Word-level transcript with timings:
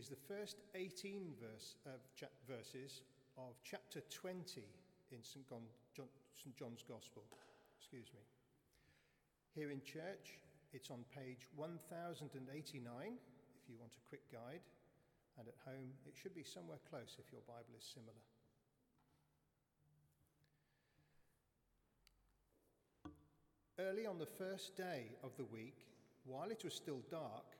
is 0.00 0.08
the 0.08 0.16
first 0.16 0.56
18 0.74 1.34
verse, 1.36 1.76
uh, 1.86 1.90
cha- 2.16 2.32
verses 2.48 3.02
of 3.36 3.52
chapter 3.62 4.00
20 4.08 4.64
in 5.12 5.22
St. 5.22 5.46
John, 5.46 5.60
St. 5.94 6.56
John's 6.56 6.82
Gospel. 6.88 7.22
Excuse 7.76 8.08
me. 8.14 8.24
Here 9.54 9.70
in 9.70 9.82
church, 9.84 10.40
it's 10.72 10.90
on 10.90 11.04
page 11.14 11.46
1089 11.54 13.18
if 13.60 13.68
you 13.68 13.76
want 13.78 13.92
a 13.92 14.08
quick 14.08 14.24
guide, 14.32 14.64
and 15.38 15.46
at 15.46 15.54
home, 15.66 15.92
it 16.06 16.14
should 16.16 16.34
be 16.34 16.44
somewhere 16.44 16.80
close 16.88 17.16
if 17.18 17.30
your 17.30 17.42
Bible 17.46 17.76
is 17.76 17.84
similar. 17.84 18.24
Early 23.78 24.06
on 24.06 24.18
the 24.18 24.24
first 24.24 24.76
day 24.76 25.12
of 25.22 25.36
the 25.36 25.44
week, 25.44 25.84
while 26.24 26.50
it 26.50 26.64
was 26.64 26.72
still 26.72 27.02
dark, 27.10 27.59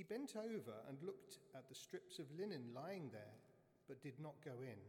He 0.00 0.04
bent 0.04 0.32
over 0.34 0.72
and 0.88 0.96
looked 1.02 1.40
at 1.54 1.68
the 1.68 1.74
strips 1.74 2.18
of 2.18 2.24
linen 2.32 2.72
lying 2.74 3.10
there, 3.12 3.36
but 3.86 4.00
did 4.00 4.18
not 4.18 4.42
go 4.42 4.62
in. 4.62 4.80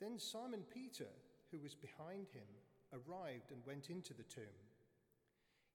Then 0.00 0.18
Simon 0.18 0.64
Peter, 0.72 1.12
who 1.52 1.60
was 1.60 1.74
behind 1.74 2.28
him, 2.32 2.48
arrived 2.96 3.52
and 3.52 3.60
went 3.66 3.90
into 3.90 4.14
the 4.14 4.22
tomb. 4.22 4.56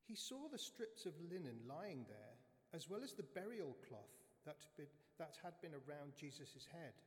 He 0.07 0.15
saw 0.15 0.49
the 0.49 0.57
strips 0.57 1.05
of 1.05 1.13
linen 1.29 1.59
lying 1.69 2.03
there, 2.09 2.33
as 2.73 2.89
well 2.89 3.03
as 3.03 3.13
the 3.13 3.29
burial 3.37 3.77
cloth 3.87 4.25
that, 4.47 5.37
had 5.43 5.53
been 5.61 5.75
around 5.75 6.17
Jesus' 6.17 6.65
head. 6.73 6.97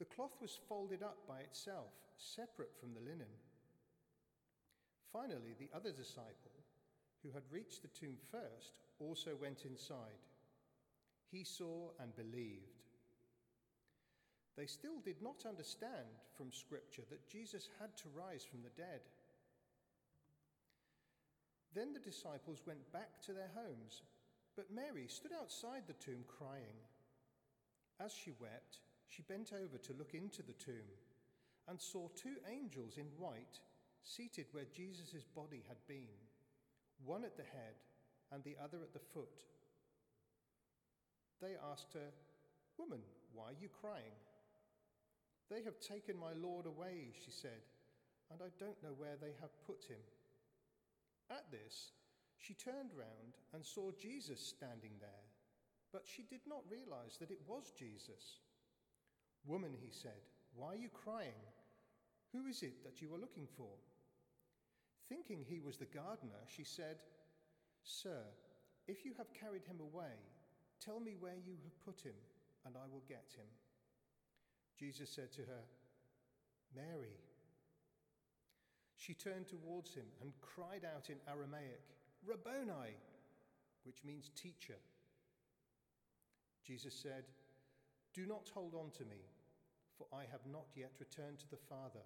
The 0.00 0.06
cloth 0.06 0.34
was 0.42 0.58
folded 0.68 1.04
up 1.04 1.18
by 1.28 1.38
itself, 1.38 1.94
separate 2.18 2.74
from 2.80 2.94
the 2.94 3.00
linen. 3.08 3.30
Finally, 5.12 5.54
the 5.56 5.70
other 5.72 5.92
disciple, 5.92 6.59
who 7.22 7.30
had 7.32 7.42
reached 7.50 7.82
the 7.82 7.88
tomb 7.88 8.16
first, 8.30 8.78
also 8.98 9.30
went 9.40 9.64
inside. 9.64 10.24
He 11.30 11.44
saw 11.44 11.90
and 12.00 12.14
believed. 12.16 12.80
They 14.56 14.66
still 14.66 15.00
did 15.04 15.22
not 15.22 15.46
understand 15.46 16.20
from 16.36 16.52
Scripture 16.52 17.04
that 17.10 17.28
Jesus 17.28 17.68
had 17.80 17.96
to 17.98 18.08
rise 18.14 18.44
from 18.44 18.62
the 18.62 18.74
dead. 18.76 19.00
Then 21.74 21.92
the 21.92 22.00
disciples 22.00 22.60
went 22.66 22.92
back 22.92 23.22
to 23.26 23.32
their 23.32 23.50
homes, 23.54 24.02
but 24.56 24.74
Mary 24.74 25.06
stood 25.08 25.32
outside 25.32 25.82
the 25.86 25.94
tomb 25.94 26.24
crying. 26.26 26.82
As 28.04 28.12
she 28.12 28.32
wept, 28.40 28.80
she 29.08 29.22
bent 29.22 29.52
over 29.52 29.78
to 29.78 29.92
look 29.98 30.14
into 30.14 30.42
the 30.42 30.58
tomb 30.58 30.90
and 31.68 31.80
saw 31.80 32.08
two 32.08 32.36
angels 32.50 32.96
in 32.96 33.06
white 33.18 33.60
seated 34.02 34.46
where 34.52 34.64
Jesus' 34.74 35.24
body 35.34 35.62
had 35.68 35.78
been, 35.86 36.18
one 37.04 37.24
at 37.24 37.36
the 37.36 37.42
head 37.42 37.76
and 38.32 38.42
the 38.44 38.56
other 38.62 38.78
at 38.82 38.92
the 38.92 39.06
foot. 39.14 39.42
They 41.40 41.56
asked 41.72 41.92
her, 41.94 42.12
Woman, 42.78 43.00
why 43.32 43.52
are 43.52 43.60
you 43.60 43.68
crying? 43.80 44.16
They 45.50 45.62
have 45.62 45.80
taken 45.80 46.16
my 46.16 46.32
Lord 46.32 46.66
away, 46.66 47.12
she 47.24 47.30
said, 47.30 47.64
and 48.30 48.40
I 48.40 48.50
don't 48.58 48.80
know 48.82 48.94
where 48.96 49.16
they 49.20 49.34
have 49.40 49.66
put 49.66 49.82
him. 49.88 50.00
At 51.30 51.50
this, 51.50 51.92
she 52.38 52.54
turned 52.54 52.94
round 52.94 53.34
and 53.52 53.64
saw 53.64 53.90
Jesus 54.00 54.40
standing 54.40 54.94
there, 55.00 55.26
but 55.92 56.06
she 56.06 56.22
did 56.22 56.40
not 56.46 56.62
realize 56.70 57.18
that 57.18 57.30
it 57.30 57.40
was 57.46 57.72
Jesus. 57.76 58.38
Woman, 59.44 59.74
he 59.80 59.90
said, 59.90 60.22
why 60.54 60.74
are 60.74 60.82
you 60.82 60.88
crying? 60.88 61.42
Who 62.32 62.46
is 62.46 62.62
it 62.62 62.84
that 62.84 63.00
you 63.02 63.12
are 63.14 63.18
looking 63.18 63.48
for? 63.56 63.70
Thinking 65.10 65.44
he 65.44 65.58
was 65.58 65.76
the 65.76 65.90
gardener, 65.90 66.38
she 66.46 66.62
said, 66.62 67.02
Sir, 67.82 68.22
if 68.86 69.04
you 69.04 69.12
have 69.18 69.34
carried 69.34 69.64
him 69.64 69.80
away, 69.80 70.14
tell 70.78 71.00
me 71.00 71.16
where 71.18 71.34
you 71.44 71.58
have 71.64 71.84
put 71.84 72.00
him, 72.00 72.14
and 72.64 72.76
I 72.76 72.86
will 72.86 73.02
get 73.08 73.26
him. 73.36 73.50
Jesus 74.78 75.10
said 75.10 75.32
to 75.32 75.42
her, 75.42 75.64
Mary. 76.76 77.18
She 78.94 79.14
turned 79.14 79.48
towards 79.48 79.94
him 79.94 80.06
and 80.22 80.30
cried 80.40 80.84
out 80.84 81.10
in 81.10 81.16
Aramaic, 81.26 81.82
Rabboni, 82.24 82.94
which 83.82 84.04
means 84.04 84.30
teacher. 84.36 84.78
Jesus 86.64 86.94
said, 86.94 87.24
Do 88.14 88.26
not 88.26 88.48
hold 88.54 88.74
on 88.74 88.90
to 88.98 89.04
me, 89.04 89.26
for 89.98 90.06
I 90.14 90.22
have 90.30 90.46
not 90.46 90.66
yet 90.76 90.92
returned 91.00 91.40
to 91.40 91.50
the 91.50 91.64
Father. 91.68 92.04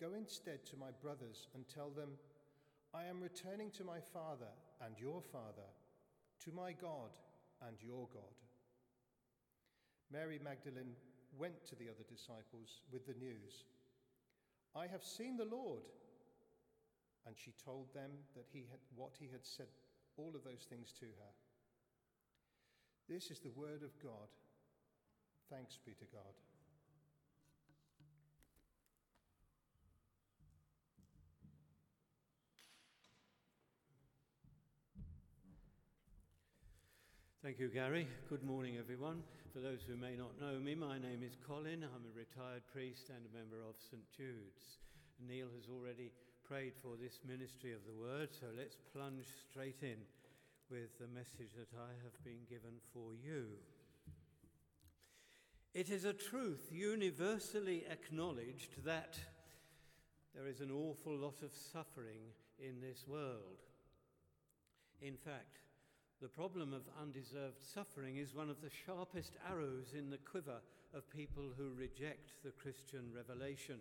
Go 0.00 0.12
instead 0.16 0.64
to 0.66 0.76
my 0.76 0.90
brothers 1.02 1.48
and 1.54 1.64
tell 1.68 1.90
them, 1.90 2.10
I 2.94 3.04
am 3.06 3.20
returning 3.20 3.70
to 3.72 3.84
my 3.84 4.00
Father 4.12 4.52
and 4.84 4.94
your 4.98 5.22
Father, 5.22 5.68
to 6.44 6.52
my 6.52 6.72
God 6.72 7.10
and 7.66 7.76
your 7.80 8.08
God. 8.12 8.36
Mary 10.12 10.38
Magdalene 10.42 10.94
went 11.38 11.64
to 11.66 11.74
the 11.74 11.88
other 11.88 12.04
disciples 12.08 12.82
with 12.92 13.06
the 13.06 13.18
news 13.18 13.64
I 14.76 14.86
have 14.86 15.02
seen 15.02 15.38
the 15.38 15.48
Lord. 15.48 15.88
And 17.26 17.34
she 17.34 17.52
told 17.64 17.92
them 17.94 18.10
that 18.36 18.46
he 18.52 18.66
had, 18.70 18.78
what 18.94 19.12
he 19.18 19.26
had 19.32 19.44
said, 19.44 19.66
all 20.16 20.32
of 20.36 20.44
those 20.44 20.66
things 20.68 20.92
to 21.00 21.06
her. 21.06 21.32
This 23.08 23.30
is 23.30 23.40
the 23.40 23.50
word 23.50 23.82
of 23.82 23.96
God. 24.02 24.28
Thanks 25.50 25.78
be 25.84 25.92
to 25.92 26.04
God. 26.12 26.34
Thank 37.46 37.60
you, 37.60 37.68
Gary. 37.68 38.08
Good 38.28 38.42
morning, 38.42 38.74
everyone. 38.76 39.22
For 39.52 39.60
those 39.60 39.78
who 39.86 39.94
may 39.96 40.16
not 40.16 40.34
know 40.40 40.58
me, 40.58 40.74
my 40.74 40.98
name 40.98 41.22
is 41.22 41.38
Colin. 41.46 41.86
I'm 41.86 42.02
a 42.02 42.18
retired 42.18 42.66
priest 42.72 43.06
and 43.08 43.22
a 43.22 43.38
member 43.38 43.62
of 43.62 43.76
St. 43.78 44.02
Jude's. 44.10 44.82
Neil 45.22 45.46
has 45.54 45.70
already 45.70 46.10
prayed 46.42 46.72
for 46.82 46.98
this 47.00 47.20
ministry 47.22 47.72
of 47.72 47.86
the 47.86 47.94
word, 47.94 48.30
so 48.34 48.46
let's 48.58 48.74
plunge 48.92 49.26
straight 49.48 49.78
in 49.82 49.94
with 50.72 50.98
the 50.98 51.06
message 51.06 51.54
that 51.54 51.70
I 51.78 51.94
have 52.02 52.18
been 52.24 52.42
given 52.50 52.82
for 52.92 53.14
you. 53.14 53.46
It 55.72 55.88
is 55.88 56.04
a 56.04 56.12
truth 56.12 56.66
universally 56.72 57.84
acknowledged 57.88 58.84
that 58.84 59.20
there 60.34 60.48
is 60.48 60.60
an 60.60 60.72
awful 60.72 61.14
lot 61.14 61.44
of 61.44 61.54
suffering 61.54 62.34
in 62.58 62.80
this 62.80 63.06
world. 63.06 63.62
In 65.00 65.14
fact, 65.14 65.60
the 66.20 66.28
problem 66.28 66.72
of 66.72 66.82
undeserved 67.00 67.62
suffering 67.62 68.16
is 68.16 68.34
one 68.34 68.48
of 68.48 68.62
the 68.62 68.70
sharpest 68.86 69.34
arrows 69.50 69.92
in 69.96 70.10
the 70.10 70.18
quiver 70.18 70.60
of 70.94 71.10
people 71.10 71.50
who 71.56 71.78
reject 71.78 72.32
the 72.42 72.52
Christian 72.52 73.12
revelation. 73.14 73.78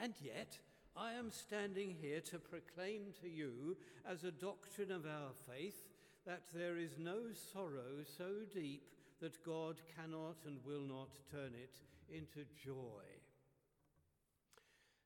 And 0.00 0.14
yet, 0.22 0.58
I 0.96 1.12
am 1.12 1.30
standing 1.30 1.94
here 2.00 2.20
to 2.22 2.38
proclaim 2.38 3.12
to 3.20 3.28
you, 3.28 3.76
as 4.08 4.24
a 4.24 4.30
doctrine 4.30 4.90
of 4.90 5.04
our 5.04 5.32
faith, 5.48 5.88
that 6.26 6.44
there 6.54 6.78
is 6.78 6.92
no 6.98 7.18
sorrow 7.52 8.04
so 8.16 8.30
deep 8.54 8.82
that 9.20 9.44
God 9.44 9.76
cannot 9.96 10.36
and 10.46 10.58
will 10.64 10.80
not 10.80 11.10
turn 11.30 11.52
it 11.54 11.80
into 12.14 12.46
joy. 12.64 13.04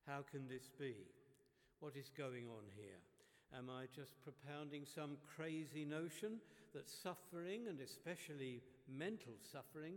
How 0.07 0.25
can 0.31 0.49
this 0.49 0.71
be? 0.79 0.95
What 1.81 1.97
is 1.97 2.11
going 2.17 2.47
on 2.47 2.65
here? 2.77 3.01
Am 3.55 3.71
I 3.71 3.87
just 3.95 4.13
propounding 4.23 4.85
some 4.85 5.17
crazy 5.37 5.85
notion 5.85 6.41
that 6.75 6.89
suffering, 6.89 7.69
and 7.69 7.81
especially 7.81 8.63
mental 8.89 9.35
suffering, 9.53 9.95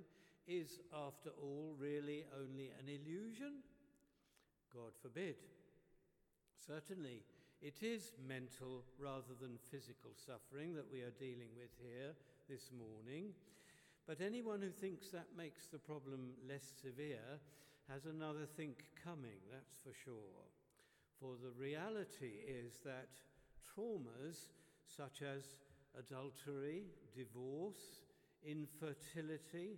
is, 0.48 0.80
after 0.94 1.30
all, 1.42 1.75
really 1.80 2.25
only 2.40 2.72
an 2.80 2.88
illusion? 2.88 3.63
God 4.74 4.94
forbid. 5.01 5.36
Certainly, 6.66 7.24
it 7.62 7.81
is 7.81 8.13
mental 8.28 8.84
rather 8.98 9.36
than 9.42 9.57
physical 9.72 10.12
suffering 10.16 10.74
that 10.75 10.92
we 10.92 11.02
are 11.02 11.13
dealing 11.19 11.50
with 11.57 11.72
here 11.81 12.13
this 12.48 12.69
morning. 12.72 13.34
But 14.07 14.22
anyone 14.22 14.62
who 14.62 14.69
thinks 14.69 15.10
that 15.10 15.28
makes 15.38 15.68
the 15.68 15.80
problem 15.80 16.31
less 16.48 16.72
severe 16.81 17.40
has 17.90 18.06
another 18.06 18.45
think 18.45 18.86
coming, 19.04 19.42
that's 19.52 19.78
for 19.84 19.94
sure. 20.06 20.45
For 21.19 21.36
the 21.44 21.52
reality 21.60 22.45
is 22.48 22.80
that 22.86 23.10
traumas 23.75 24.50
such 24.86 25.21
as 25.21 25.56
adultery, 25.98 26.83
divorce, 27.16 28.01
infertility, 28.45 29.77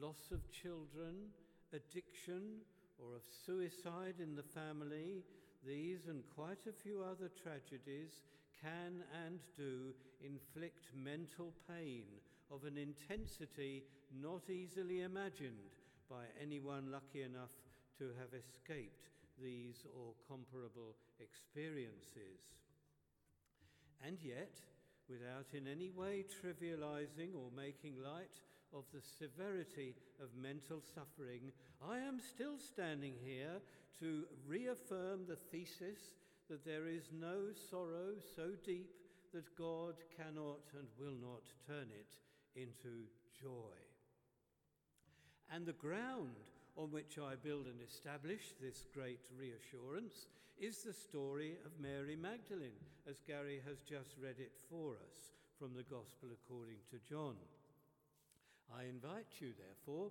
loss 0.00 0.30
of 0.32 0.40
children, 0.50 1.30
addiction, 1.72 2.60
or 2.98 3.14
of 3.16 3.22
suicide 3.46 4.14
in 4.20 4.34
the 4.34 4.42
family, 4.42 5.22
these 5.66 6.06
and 6.08 6.22
quite 6.34 6.66
a 6.68 6.72
few 6.72 7.02
other 7.02 7.30
tragedies 7.42 8.22
can 8.60 9.02
and 9.26 9.38
do 9.56 9.94
inflict 10.24 10.90
mental 10.94 11.52
pain 11.68 12.04
of 12.50 12.64
an 12.64 12.76
intensity 12.76 13.84
not 14.22 14.48
easily 14.48 15.02
imagined 15.02 15.76
by 16.10 16.24
anyone 16.42 16.90
lucky 16.90 17.22
enough 17.22 17.52
to 17.98 18.10
have 18.18 18.32
escaped 18.32 19.10
these 19.40 19.84
or 19.94 20.14
comparable 20.26 20.96
experiences. 21.20 22.40
And 24.06 24.18
yet, 24.22 24.60
without 25.08 25.46
in 25.52 25.66
any 25.66 25.90
way 25.90 26.24
trivializing 26.24 27.34
or 27.34 27.50
making 27.56 27.94
light 28.02 28.40
of 28.72 28.84
the 28.92 29.00
severity 29.00 29.94
of 30.22 30.28
mental 30.40 30.80
suffering, 30.94 31.52
I 31.86 31.98
am 31.98 32.20
still 32.20 32.58
standing 32.58 33.14
here 33.22 33.60
to 34.00 34.24
reaffirm 34.46 35.26
the 35.26 35.36
thesis 35.50 36.14
that 36.48 36.64
there 36.64 36.86
is 36.86 37.10
no 37.12 37.52
sorrow 37.70 38.14
so 38.36 38.50
deep 38.64 38.90
that 39.34 39.56
God 39.56 39.94
cannot 40.16 40.60
and 40.78 40.88
will 40.98 41.16
not 41.20 41.42
turn 41.66 41.88
it 41.90 42.60
into 42.60 43.04
joy. 43.40 43.76
And 45.52 45.66
the 45.66 45.72
ground 45.72 46.36
on 46.78 46.92
which 46.92 47.18
I 47.18 47.34
build 47.34 47.66
and 47.66 47.82
establish 47.82 48.54
this 48.62 48.86
great 48.94 49.26
reassurance 49.36 50.30
is 50.60 50.78
the 50.82 50.94
story 50.94 51.58
of 51.66 51.82
Mary 51.82 52.14
Magdalene, 52.14 52.78
as 53.10 53.20
Gary 53.26 53.60
has 53.66 53.82
just 53.82 54.14
read 54.22 54.38
it 54.38 54.54
for 54.70 54.94
us 54.94 55.34
from 55.58 55.74
the 55.74 55.82
Gospel 55.82 56.30
according 56.30 56.78
to 56.90 57.02
John. 57.02 57.34
I 58.70 58.84
invite 58.84 59.42
you, 59.42 59.50
therefore, 59.58 60.10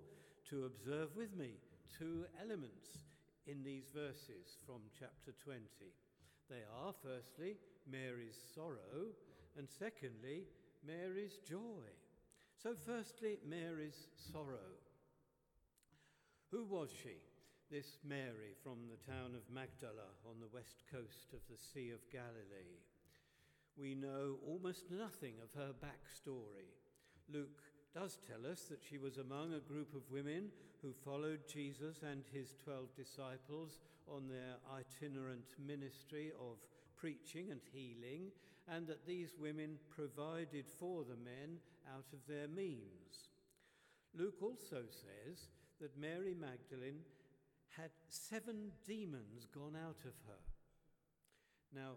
to 0.50 0.66
observe 0.66 1.16
with 1.16 1.34
me 1.34 1.56
two 1.98 2.24
elements 2.40 3.00
in 3.46 3.64
these 3.64 3.88
verses 3.94 4.60
from 4.66 4.84
chapter 4.92 5.32
20. 5.42 5.64
They 6.50 6.64
are, 6.84 6.92
firstly, 7.02 7.56
Mary's 7.90 8.36
sorrow, 8.54 9.08
and 9.56 9.68
secondly, 9.68 10.44
Mary's 10.86 11.38
joy. 11.48 11.88
So, 12.62 12.74
firstly, 12.74 13.38
Mary's 13.48 14.08
sorrow. 14.32 14.76
Who 16.50 16.64
was 16.64 16.88
she, 16.88 17.20
this 17.70 17.98
Mary 18.02 18.56
from 18.62 18.88
the 18.88 19.12
town 19.12 19.36
of 19.36 19.52
Magdala 19.52 20.16
on 20.24 20.40
the 20.40 20.48
west 20.48 20.80
coast 20.90 21.34
of 21.34 21.40
the 21.50 21.60
Sea 21.60 21.90
of 21.90 22.00
Galilee? 22.10 22.80
We 23.76 23.94
know 23.94 24.36
almost 24.46 24.90
nothing 24.90 25.34
of 25.44 25.52
her 25.60 25.74
backstory. 25.76 26.72
Luke 27.30 27.60
does 27.94 28.16
tell 28.26 28.50
us 28.50 28.62
that 28.70 28.80
she 28.82 28.96
was 28.96 29.18
among 29.18 29.52
a 29.52 29.60
group 29.60 29.94
of 29.94 30.10
women 30.10 30.48
who 30.80 30.94
followed 31.04 31.40
Jesus 31.46 32.00
and 32.00 32.22
his 32.32 32.54
12 32.64 32.96
disciples 32.96 33.80
on 34.08 34.26
their 34.26 34.56
itinerant 34.72 35.52
ministry 35.58 36.32
of 36.40 36.56
preaching 36.96 37.50
and 37.50 37.60
healing, 37.70 38.32
and 38.72 38.86
that 38.86 39.06
these 39.06 39.36
women 39.38 39.76
provided 39.94 40.64
for 40.80 41.04
the 41.04 41.22
men 41.22 41.60
out 41.94 42.06
of 42.14 42.20
their 42.26 42.48
means. 42.48 43.28
Luke 44.16 44.40
also 44.40 44.84
says 44.88 45.48
that 45.80 45.98
Mary 45.98 46.34
Magdalene 46.38 47.00
had 47.76 47.90
seven 48.08 48.72
demons 48.86 49.46
gone 49.54 49.76
out 49.76 50.04
of 50.04 50.14
her. 50.26 50.42
Now, 51.74 51.92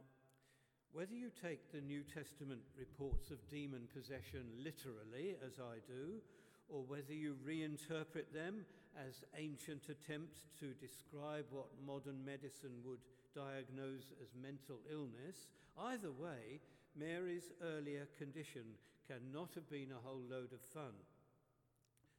whether 0.93 1.13
you 1.13 1.29
take 1.41 1.71
the 1.71 1.81
New 1.81 2.03
Testament 2.03 2.61
reports 2.77 3.31
of 3.31 3.49
demon 3.49 3.87
possession 3.93 4.43
literally, 4.61 5.35
as 5.45 5.59
I 5.59 5.79
do, 5.87 6.19
or 6.67 6.83
whether 6.83 7.13
you 7.13 7.35
reinterpret 7.47 8.33
them 8.33 8.65
as 8.97 9.23
ancient 9.37 9.83
attempts 9.89 10.41
to 10.59 10.73
describe 10.73 11.45
what 11.49 11.67
modern 11.85 12.23
medicine 12.25 12.83
would 12.85 12.99
diagnose 13.33 14.11
as 14.21 14.35
mental 14.41 14.79
illness, 14.91 15.47
either 15.79 16.11
way, 16.11 16.59
Mary's 16.97 17.51
earlier 17.63 18.07
condition 18.17 18.63
cannot 19.07 19.49
have 19.55 19.69
been 19.69 19.91
a 19.91 20.07
whole 20.07 20.23
load 20.29 20.51
of 20.51 20.61
fun. 20.73 20.93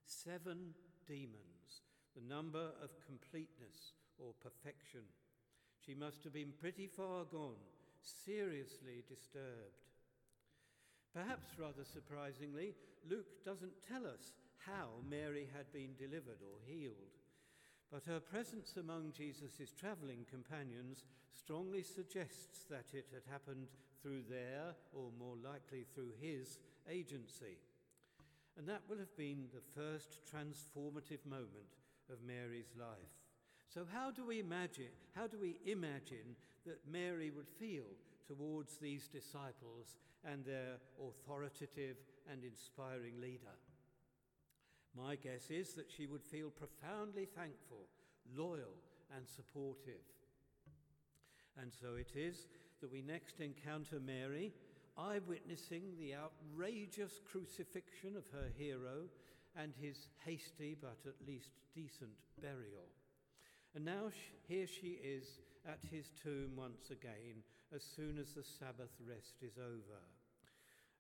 Seven 0.04 0.74
demons, 1.06 1.51
the 2.14 2.34
number 2.34 2.70
of 2.82 2.90
completeness 3.06 3.94
or 4.18 4.32
perfection. 4.42 5.02
She 5.84 5.94
must 5.94 6.24
have 6.24 6.32
been 6.32 6.52
pretty 6.60 6.86
far 6.86 7.24
gone 7.24 7.60
seriously 8.02 9.04
disturbed. 9.08 9.82
Perhaps 11.14 11.58
rather 11.58 11.84
surprisingly, 11.84 12.74
Luke 13.08 13.44
doesn't 13.44 13.84
tell 13.88 14.06
us 14.06 14.32
how 14.66 14.88
Mary 15.08 15.48
had 15.54 15.70
been 15.72 15.94
delivered 15.98 16.40
or 16.40 16.58
healed, 16.66 17.18
but 17.90 18.04
her 18.04 18.20
presence 18.20 18.76
among 18.78 19.12
Jesus' 19.12 19.72
travelling 19.78 20.24
companions 20.30 21.04
strongly 21.34 21.82
suggests 21.82 22.64
that 22.70 22.86
it 22.92 23.06
had 23.12 23.30
happened 23.30 23.68
through 24.00 24.22
their, 24.28 24.74
or 24.92 25.10
more 25.18 25.36
likely 25.36 25.84
through 25.94 26.12
his, 26.20 26.58
agency. 26.90 27.58
And 28.56 28.66
that 28.68 28.82
will 28.88 28.98
have 28.98 29.16
been 29.16 29.46
the 29.52 29.80
first 29.80 30.20
transformative 30.26 31.24
moment 31.26 31.81
of 32.12 32.22
Mary's 32.26 32.72
life. 32.78 33.16
So, 33.72 33.86
how 33.90 34.10
do 34.10 34.26
we 34.26 34.38
imagine, 34.38 34.92
how 35.14 35.26
do 35.26 35.38
we 35.40 35.56
imagine 35.64 36.36
that 36.66 36.78
Mary 36.90 37.30
would 37.30 37.48
feel 37.48 37.88
towards 38.26 38.76
these 38.76 39.08
disciples 39.08 39.96
and 40.24 40.44
their 40.44 40.76
authoritative 41.00 41.96
and 42.30 42.44
inspiring 42.44 43.20
leader. 43.20 43.56
My 44.96 45.16
guess 45.16 45.50
is 45.50 45.72
that 45.74 45.90
she 45.90 46.06
would 46.06 46.22
feel 46.22 46.50
profoundly 46.50 47.26
thankful, 47.26 47.88
loyal, 48.36 48.76
and 49.16 49.26
supportive. 49.26 50.04
And 51.60 51.72
so 51.72 51.96
it 51.96 52.12
is 52.14 52.46
that 52.80 52.92
we 52.92 53.02
next 53.02 53.40
encounter 53.40 54.00
Mary, 54.00 54.52
eyewitnessing 54.96 55.82
the 55.98 56.14
outrageous 56.14 57.20
crucifixion 57.30 58.16
of 58.16 58.24
her 58.32 58.48
hero 58.56 59.08
and 59.56 59.72
his 59.80 60.08
hasty 60.24 60.76
but 60.80 60.98
at 61.06 61.26
least 61.26 61.50
decent 61.74 62.12
burial. 62.40 62.88
And 63.74 63.84
now 63.84 64.10
here 64.46 64.66
she 64.66 64.98
is 65.02 65.40
at 65.66 65.80
his 65.90 66.10
tomb 66.22 66.52
once 66.56 66.90
again 66.90 67.42
as 67.74 67.82
soon 67.82 68.18
as 68.18 68.32
the 68.34 68.44
Sabbath 68.44 68.92
rest 69.08 69.36
is 69.42 69.58
over. 69.58 70.00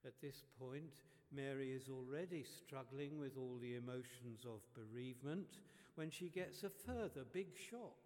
At 0.06 0.20
this 0.20 0.44
point, 0.58 0.94
Mary 1.34 1.70
is 1.70 1.88
already 1.88 2.44
struggling 2.44 3.18
with 3.18 3.36
all 3.36 3.58
the 3.60 3.76
emotions 3.76 4.44
of 4.44 4.60
bereavement 4.74 5.58
when 5.94 6.10
she 6.10 6.28
gets 6.28 6.62
a 6.62 6.70
further 6.70 7.24
big 7.32 7.48
shock. 7.56 7.98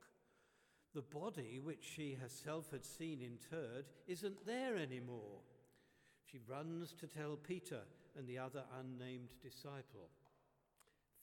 The 0.95 1.03
body 1.03 1.61
which 1.63 1.85
she 1.95 2.15
herself 2.15 2.71
had 2.71 2.85
seen 2.85 3.21
interred 3.21 3.87
isn't 4.07 4.47
there 4.47 4.77
anymore. 4.77 5.41
She 6.25 6.39
runs 6.49 6.93
to 6.95 7.07
tell 7.07 7.37
Peter 7.37 7.83
and 8.17 8.27
the 8.27 8.39
other 8.39 8.65
unnamed 8.81 9.31
disciple. 9.43 10.11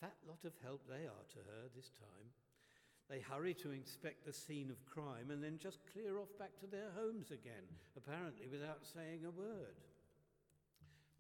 Fat 0.04 0.28
lot 0.28 0.44
of 0.44 0.52
help 0.62 0.82
they 0.90 1.08
are 1.08 1.26
to 1.32 1.40
her 1.48 1.70
this 1.74 1.92
time. 1.92 2.28
They 3.10 3.22
hurry 3.22 3.54
to 3.64 3.72
inspect 3.72 4.26
the 4.26 4.34
scene 4.34 4.70
of 4.70 4.86
crime 4.86 5.32
and 5.32 5.42
then 5.42 5.58
just 5.58 5.80
clear 5.94 6.20
off 6.20 6.38
back 6.38 6.60
to 6.60 6.68
their 6.68 6.92
homes 6.94 7.32
again, 7.32 7.64
apparently 7.96 8.48
without 8.52 8.82
saying 8.84 9.22
a 9.26 9.32
word. 9.32 9.80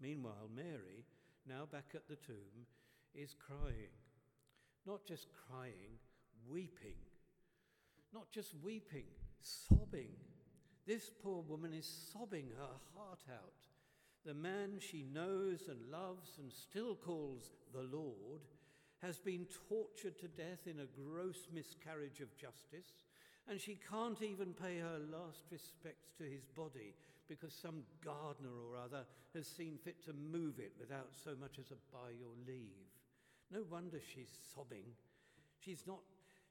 Meanwhile, 0.01 0.49
Mary, 0.53 1.05
now 1.47 1.65
back 1.71 1.91
at 1.95 2.09
the 2.09 2.17
tomb, 2.17 2.67
is 3.15 3.33
crying. 3.39 3.95
Not 4.85 5.05
just 5.05 5.27
crying, 5.47 5.95
weeping. 6.45 6.99
Not 8.13 8.33
just 8.33 8.53
weeping, 8.61 9.07
sobbing. 9.39 10.11
This 10.85 11.09
poor 11.23 11.41
woman 11.41 11.71
is 11.71 12.09
sobbing 12.11 12.49
her 12.57 12.75
heart 12.97 13.23
out. 13.31 13.63
The 14.25 14.33
man 14.33 14.79
she 14.79 15.05
knows 15.13 15.69
and 15.69 15.89
loves 15.89 16.37
and 16.37 16.51
still 16.51 16.95
calls 16.95 17.53
the 17.73 17.87
Lord 17.89 18.41
has 19.03 19.19
been 19.19 19.45
tortured 19.67 20.17
to 20.19 20.27
death 20.29 20.65
in 20.65 20.79
a 20.79 21.11
gross 21.11 21.47
miscarriage 21.53 22.21
of 22.21 22.35
justice, 22.37 23.03
and 23.49 23.59
she 23.59 23.77
can't 23.89 24.21
even 24.21 24.53
pay 24.53 24.79
her 24.79 24.99
last 25.11 25.43
respects 25.51 26.11
to 26.17 26.23
his 26.23 26.45
body 26.55 26.95
because 27.27 27.53
some 27.53 27.83
gardener 28.03 28.55
or 28.69 28.77
other 28.77 29.03
has 29.35 29.45
seen 29.45 29.77
fit 29.83 30.03
to 30.05 30.13
move 30.13 30.59
it 30.59 30.71
without 30.79 31.09
so 31.11 31.31
much 31.39 31.59
as 31.59 31.71
a 31.71 31.75
by 31.91 32.11
your 32.17 32.31
leave. 32.47 32.87
No 33.51 33.63
wonder 33.69 33.99
she's 33.99 34.31
sobbing. 34.55 34.85
She's 35.59 35.83
not, 35.85 35.99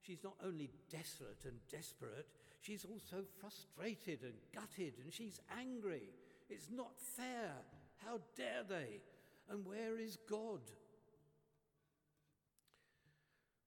she's 0.02 0.22
not 0.22 0.36
only 0.44 0.70
desolate 0.90 1.44
and 1.44 1.56
desperate, 1.70 2.26
she's 2.60 2.84
also 2.84 3.24
frustrated 3.40 4.20
and 4.22 4.34
gutted, 4.54 4.94
and 5.02 5.12
she's 5.12 5.40
angry. 5.58 6.10
It's 6.50 6.68
not 6.70 6.92
fair. 6.98 7.52
How 8.04 8.20
dare 8.36 8.64
they? 8.68 9.00
And 9.50 9.66
where 9.66 9.98
is 9.98 10.18
God? 10.28 10.60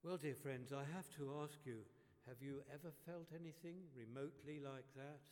Well, 0.05 0.17
dear 0.21 0.35
friends, 0.35 0.71
I 0.71 0.85
have 0.93 1.09
to 1.17 1.33
ask 1.41 1.57
you 1.65 1.81
have 2.27 2.37
you 2.39 2.61
ever 2.71 2.93
felt 3.07 3.25
anything 3.33 3.89
remotely 3.97 4.61
like 4.61 4.85
that? 4.95 5.25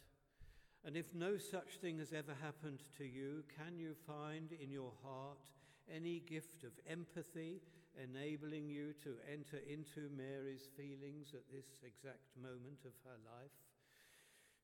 And 0.84 0.98
if 0.98 1.14
no 1.14 1.38
such 1.38 1.78
thing 1.80 2.00
has 2.00 2.12
ever 2.12 2.34
happened 2.42 2.80
to 2.98 3.06
you, 3.06 3.44
can 3.56 3.78
you 3.78 3.94
find 4.08 4.50
in 4.52 4.72
your 4.72 4.92
heart 5.04 5.46
any 5.94 6.22
gift 6.22 6.64
of 6.64 6.72
empathy 6.90 7.62
enabling 8.02 8.68
you 8.68 8.94
to 9.04 9.14
enter 9.32 9.62
into 9.70 10.10
Mary's 10.18 10.68
feelings 10.76 11.36
at 11.36 11.46
this 11.54 11.78
exact 11.86 12.34
moment 12.36 12.82
of 12.84 12.98
her 13.06 13.20
life? 13.30 13.54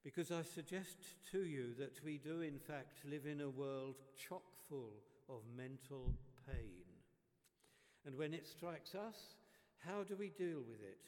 Because 0.03 0.31
I 0.31 0.41
suggest 0.41 0.97
to 1.33 1.45
you 1.45 1.75
that 1.77 2.03
we 2.03 2.17
do, 2.17 2.41
in 2.41 2.57
fact, 2.57 3.05
live 3.05 3.27
in 3.27 3.41
a 3.41 3.49
world 3.49 3.97
chock 4.17 4.57
full 4.67 5.03
of 5.29 5.41
mental 5.55 6.15
pain. 6.47 6.81
And 8.07 8.17
when 8.17 8.33
it 8.33 8.47
strikes 8.47 8.95
us, 8.95 9.35
how 9.85 10.03
do 10.03 10.15
we 10.15 10.29
deal 10.29 10.61
with 10.67 10.81
it? 10.81 10.99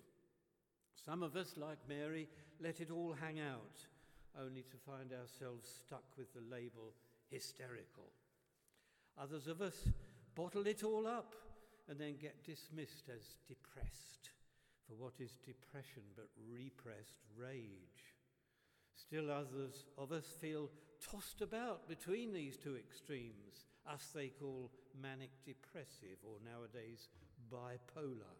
Some 1.06 1.24
of 1.24 1.36
us, 1.36 1.56
like 1.58 1.80
Mary, 1.90 2.28
let 2.60 2.80
it 2.80 2.92
all 2.92 3.14
hang 3.20 3.40
out, 3.40 3.86
only 4.40 4.64
to 4.64 4.78
find 4.86 5.12
ourselves 5.12 5.68
stuck 5.86 6.04
with 6.18 6.34
the 6.34 6.42
label 6.42 6.94
hysterical. 7.30 8.12
Others 9.20 9.48
of 9.48 9.62
us 9.62 9.90
bottle 10.36 10.68
it 10.68 10.84
all 10.84 11.08
up 11.08 11.36
and 11.90 12.00
then 12.00 12.16
get 12.22 12.44
dismissed 12.44 13.10
as 13.10 13.38
depressed, 13.48 14.30
for 14.88 14.94
what 14.96 15.14
is 15.20 15.38
depression 15.44 16.04
but 16.16 16.30
repressed 16.50 17.18
rage? 17.36 18.16
Still 18.96 19.32
others 19.32 19.86
of 19.98 20.12
us 20.12 20.26
feel 20.40 20.70
tossed 21.02 21.42
about 21.42 21.90
between 21.90 22.32
these 22.32 22.58
two 22.58 22.76
extremes, 22.76 23.66
us 23.92 24.12
they 24.14 24.28
call 24.28 24.70
manic 25.02 25.32
depressive 25.44 26.20
or 26.24 26.38
nowadays 26.46 27.10
bipolar. 27.52 28.38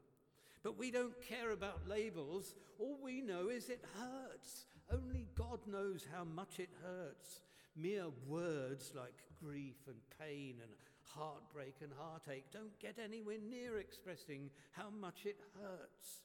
But 0.64 0.78
we 0.78 0.92
don't 0.92 1.20
care 1.22 1.52
about 1.52 1.88
labels. 1.88 2.56
All 2.80 2.98
we 3.04 3.22
know 3.22 3.50
is 3.50 3.70
it 3.70 3.84
hurts. 3.98 4.66
Only 4.92 5.28
God 5.36 5.60
knows 5.68 6.06
how 6.14 6.24
much 6.24 6.60
it 6.60 6.70
hurts. 6.84 7.42
Mere 7.76 8.10
words 8.28 8.92
like 8.96 9.14
grief 9.44 9.78
and 9.88 9.98
pain 10.20 10.56
and 10.62 10.72
heartbreak 11.16 11.76
and 11.82 11.92
heartache 11.98 12.46
don't 12.52 12.78
get 12.80 12.98
anywhere 13.04 13.38
near 13.50 13.80
expressing 13.80 14.50
how 14.72 14.90
much 14.90 15.26
it 15.26 15.40
hurts. 15.62 16.22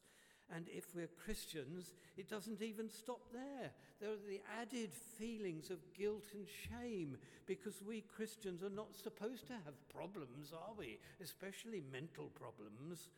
And 0.54 0.66
if 0.68 0.94
we're 0.94 1.08
Christians, 1.24 1.94
it 2.16 2.28
doesn't 2.28 2.62
even 2.62 2.88
stop 2.88 3.20
there. 3.32 3.70
There 4.00 4.10
are 4.10 4.28
the 4.28 4.40
added 4.60 4.90
feelings 5.18 5.70
of 5.70 5.78
guilt 5.92 6.26
and 6.34 6.46
shame 6.70 7.16
because 7.46 7.82
we 7.82 8.02
Christians 8.02 8.62
are 8.62 8.70
not 8.70 8.94
supposed 8.94 9.48
to 9.48 9.54
have 9.54 9.88
problems, 9.92 10.52
are 10.52 10.74
we? 10.78 10.98
Especially 11.22 11.82
mental 11.90 12.26
problems. 12.26 13.08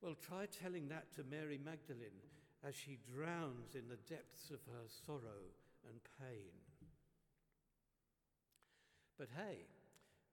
Well, 0.00 0.14
try 0.14 0.46
telling 0.46 0.88
that 0.88 1.12
to 1.16 1.24
Mary 1.28 1.58
Magdalene 1.62 2.22
as 2.62 2.74
she 2.74 2.98
drowns 3.12 3.74
in 3.74 3.88
the 3.88 3.98
depths 4.08 4.50
of 4.50 4.60
her 4.66 4.86
sorrow 4.86 5.50
and 5.88 5.98
pain. 6.20 6.54
But 9.18 9.28
hey, 9.34 9.66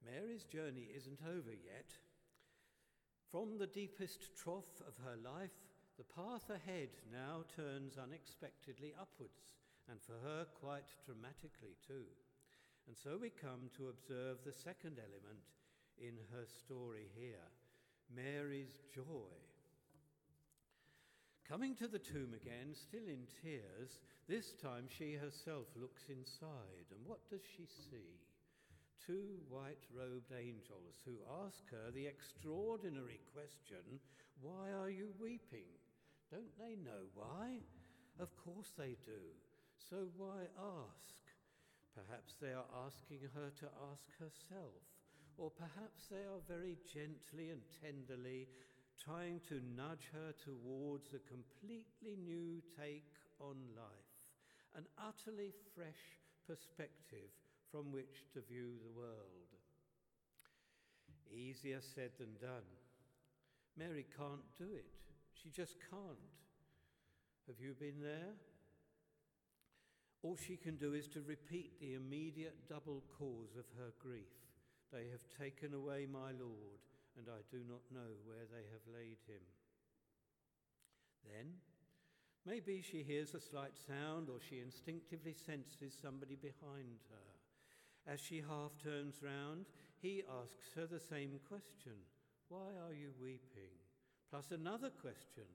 Mary's 0.05 0.43
journey 0.43 0.89
isn't 0.95 1.19
over 1.25 1.49
yet. 1.49 1.89
From 3.31 3.57
the 3.57 3.67
deepest 3.67 4.37
trough 4.37 4.81
of 4.87 4.93
her 5.03 5.17
life, 5.17 5.57
the 5.97 6.05
path 6.05 6.49
ahead 6.49 6.89
now 7.11 7.43
turns 7.55 7.97
unexpectedly 7.97 8.93
upwards, 8.99 9.57
and 9.89 9.99
for 9.99 10.13
her 10.23 10.45
quite 10.61 10.93
dramatically 11.05 11.73
too. 11.87 12.05
And 12.87 12.95
so 12.95 13.17
we 13.17 13.29
come 13.29 13.73
to 13.77 13.89
observe 13.89 14.45
the 14.45 14.53
second 14.53 14.99
element 15.01 15.49
in 15.97 16.13
her 16.31 16.45
story 16.45 17.09
here 17.17 17.49
Mary's 18.13 18.77
joy. 18.93 19.33
Coming 21.47 21.75
to 21.75 21.87
the 21.87 21.99
tomb 21.99 22.33
again, 22.33 22.73
still 22.73 23.07
in 23.07 23.27
tears, 23.41 23.99
this 24.27 24.53
time 24.53 24.85
she 24.89 25.13
herself 25.13 25.67
looks 25.75 26.03
inside, 26.09 26.89
and 26.91 27.05
what 27.05 27.29
does 27.29 27.41
she 27.55 27.65
see? 27.65 28.19
two 29.05 29.37
white 29.49 29.85
robed 29.93 30.33
angels 30.33 30.97
who 31.05 31.21
ask 31.45 31.61
her 31.69 31.91
the 31.93 32.07
extraordinary 32.07 33.21
question, 33.33 34.01
Why 34.41 34.73
are 34.73 34.89
you 34.89 35.13
weeping? 35.19 35.69
Don't 36.31 36.57
they 36.57 36.75
know 36.75 37.05
why? 37.13 37.61
Of 38.19 38.35
course 38.35 38.73
they 38.77 38.97
do. 39.05 39.21
So 39.77 40.09
why 40.17 40.49
ask? 40.57 41.21
Perhaps 41.93 42.35
they 42.41 42.51
are 42.51 42.71
asking 42.85 43.29
her 43.35 43.53
to 43.61 43.67
ask 43.93 44.09
herself, 44.17 44.81
or 45.37 45.51
perhaps 45.51 46.09
they 46.09 46.25
are 46.25 46.41
very 46.47 46.77
gently 46.91 47.51
and 47.51 47.61
tenderly 47.81 48.47
trying 49.03 49.41
to 49.49 49.61
nudge 49.75 50.09
her 50.13 50.33
towards 50.43 51.13
a 51.13 51.27
completely 51.29 52.17
new 52.23 52.61
take 52.79 53.11
on 53.39 53.55
life, 53.75 54.15
an 54.75 54.85
utterly 54.97 55.53
fresh 55.75 56.19
perspective 56.47 57.31
from 57.71 57.91
which 57.91 58.25
to 58.33 58.41
view 58.41 58.73
the 58.81 58.99
world. 58.99 59.51
Easier 61.31 61.81
said 61.81 62.11
than 62.17 62.35
done. 62.39 62.65
Mary 63.77 64.05
can't 64.17 64.45
do 64.57 64.73
it. 64.73 64.85
She 65.33 65.49
just 65.49 65.75
can't. 65.89 66.31
Have 67.47 67.59
you 67.59 67.73
been 67.73 67.99
there? 68.01 68.33
All 70.23 70.37
she 70.37 70.55
can 70.55 70.75
do 70.75 70.93
is 70.93 71.07
to 71.09 71.21
repeat 71.21 71.79
the 71.79 71.93
immediate 71.93 72.67
double 72.67 73.03
cause 73.19 73.55
of 73.57 73.65
her 73.77 73.91
grief. 73.99 74.33
They 74.91 75.05
have 75.11 75.21
taken 75.37 75.73
away 75.73 76.07
my 76.11 76.31
Lord, 76.39 76.81
and 77.17 77.27
I 77.29 77.41
do 77.49 77.63
not 77.67 77.83
know 77.91 78.19
where 78.25 78.45
they 78.51 78.67
have 78.71 78.85
laid 78.91 79.19
him. 79.27 79.43
Then, 81.25 81.57
maybe 82.45 82.81
she 82.81 83.03
hears 83.03 83.33
a 83.33 83.39
slight 83.39 83.77
sound 83.77 84.29
or 84.29 84.39
she 84.39 84.59
instinctively 84.59 85.33
senses 85.33 85.95
somebody 85.99 86.35
behind 86.35 87.01
her. 87.09 87.31
As 88.07 88.19
she 88.19 88.41
half 88.41 88.77
turns 88.83 89.23
round, 89.23 89.65
he 90.01 90.23
asks 90.29 90.69
her 90.75 90.85
the 90.85 90.99
same 90.99 91.39
question 91.47 91.97
Why 92.49 92.77
are 92.85 92.93
you 92.93 93.09
weeping? 93.19 93.73
Plus 94.29 94.51
another 94.51 94.89
question 94.89 95.49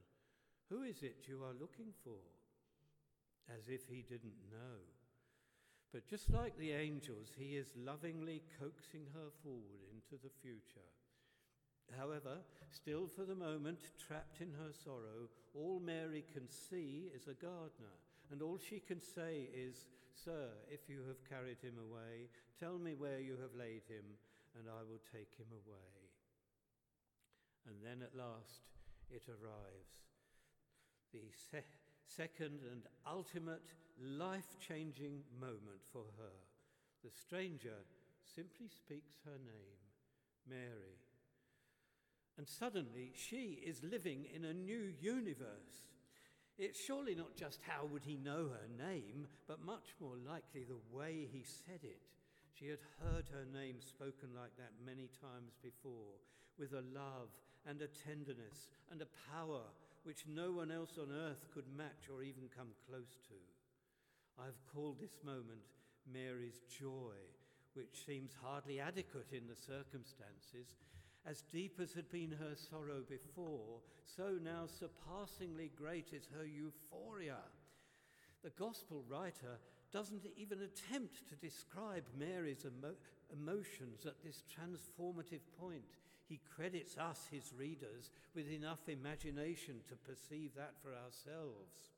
Who 0.68 0.82
is 0.82 1.02
it 1.02 1.28
you 1.28 1.44
are 1.44 1.60
looking 1.60 1.92
for? 2.02 2.18
As 3.48 3.68
if 3.68 3.86
he 3.88 4.02
didn't 4.02 4.50
know. 4.50 4.82
But 5.92 6.06
just 6.06 6.30
like 6.30 6.56
the 6.56 6.72
angels, 6.72 7.32
he 7.36 7.56
is 7.56 7.72
lovingly 7.76 8.42
coaxing 8.60 9.06
her 9.12 9.30
forward 9.42 9.82
into 9.92 10.22
the 10.22 10.30
future. 10.40 10.86
However, 11.98 12.38
still 12.70 13.08
for 13.08 13.24
the 13.24 13.34
moment, 13.34 13.80
trapped 13.98 14.40
in 14.40 14.52
her 14.52 14.72
sorrow, 14.72 15.28
all 15.54 15.80
Mary 15.80 16.24
can 16.32 16.48
see 16.48 17.10
is 17.14 17.26
a 17.26 17.34
gardener, 17.34 17.96
and 18.30 18.42
all 18.42 18.58
she 18.58 18.78
can 18.80 19.00
say 19.00 19.48
is, 19.54 19.86
Sir, 20.14 20.48
if 20.70 20.88
you 20.88 21.00
have 21.08 21.28
carried 21.28 21.60
him 21.60 21.78
away, 21.78 22.28
tell 22.58 22.78
me 22.78 22.94
where 22.94 23.20
you 23.20 23.36
have 23.40 23.54
laid 23.58 23.82
him, 23.88 24.04
and 24.58 24.68
I 24.68 24.82
will 24.82 25.02
take 25.12 25.34
him 25.36 25.50
away. 25.50 26.00
And 27.66 27.76
then 27.82 28.02
at 28.02 28.16
last 28.16 28.66
it 29.10 29.22
arrives 29.28 30.00
the 31.12 31.30
se- 31.50 31.66
second 32.06 32.60
and 32.70 32.82
ultimate 33.06 33.74
life 34.00 34.56
changing 34.60 35.22
moment 35.40 35.82
for 35.92 36.04
her. 36.18 36.36
The 37.02 37.10
stranger 37.10 37.82
simply 38.22 38.68
speaks 38.68 39.18
her 39.24 39.38
name, 39.38 39.80
Mary. 40.48 40.98
And 42.40 42.48
suddenly 42.48 43.12
she 43.12 43.60
is 43.60 43.84
living 43.84 44.24
in 44.34 44.46
a 44.46 44.54
new 44.54 44.94
universe. 44.98 45.92
It's 46.56 46.80
surely 46.80 47.14
not 47.14 47.36
just 47.36 47.60
how 47.68 47.84
would 47.84 48.02
he 48.02 48.16
know 48.16 48.48
her 48.48 48.82
name, 48.82 49.26
but 49.46 49.62
much 49.62 49.92
more 50.00 50.16
likely 50.26 50.64
the 50.64 50.80
way 50.90 51.28
he 51.30 51.44
said 51.44 51.84
it. 51.84 52.00
She 52.58 52.68
had 52.68 52.80
heard 53.04 53.28
her 53.28 53.44
name 53.52 53.76
spoken 53.84 54.32
like 54.34 54.56
that 54.56 54.72
many 54.80 55.10
times 55.20 55.52
before, 55.60 56.16
with 56.58 56.72
a 56.72 56.88
love 56.96 57.28
and 57.68 57.82
a 57.82 57.92
tenderness 58.08 58.72
and 58.90 59.02
a 59.02 59.12
power 59.36 59.68
which 60.04 60.24
no 60.26 60.50
one 60.50 60.70
else 60.70 60.96
on 60.96 61.12
earth 61.12 61.44
could 61.52 61.68
match 61.76 62.08
or 62.08 62.22
even 62.22 62.48
come 62.56 62.72
close 62.88 63.20
to. 63.28 63.36
I've 64.40 64.64
called 64.72 64.96
this 64.98 65.20
moment 65.22 65.68
Mary's 66.10 66.62
joy, 66.72 67.20
which 67.74 68.00
seems 68.06 68.32
hardly 68.40 68.80
adequate 68.80 69.28
in 69.30 69.44
the 69.46 69.60
circumstances, 69.60 70.72
as 71.26 71.42
deep 71.52 71.78
as 71.80 71.92
had 71.92 72.10
been 72.10 72.30
her 72.32 72.54
sorrow 72.54 73.02
before, 73.08 73.80
so 74.04 74.38
now 74.42 74.66
surpassingly 74.66 75.70
great 75.76 76.12
is 76.12 76.28
her 76.36 76.46
euphoria. 76.46 77.38
The 78.42 78.50
gospel 78.50 79.04
writer 79.08 79.58
doesn't 79.92 80.26
even 80.36 80.62
attempt 80.62 81.28
to 81.28 81.36
describe 81.36 82.04
Mary's 82.18 82.64
emo- 82.64 82.94
emotions 83.32 84.06
at 84.06 84.22
this 84.24 84.44
transformative 84.48 85.42
point. 85.58 85.96
He 86.26 86.40
credits 86.56 86.96
us, 86.96 87.26
his 87.30 87.52
readers, 87.58 88.10
with 88.34 88.48
enough 88.48 88.88
imagination 88.88 89.80
to 89.88 89.96
perceive 89.96 90.54
that 90.54 90.74
for 90.80 90.90
ourselves. 90.90 91.90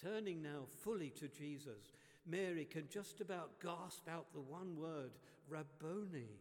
Turning 0.00 0.42
now 0.42 0.64
fully 0.82 1.10
to 1.10 1.28
Jesus, 1.28 1.92
Mary 2.26 2.66
can 2.66 2.84
just 2.88 3.20
about 3.20 3.60
gasp 3.62 4.08
out 4.08 4.26
the 4.32 4.40
one 4.40 4.76
word, 4.76 5.12
Rabboni, 5.48 6.38